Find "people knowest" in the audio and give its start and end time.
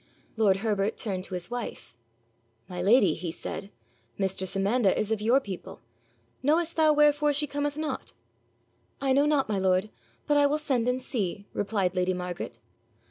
5.39-6.75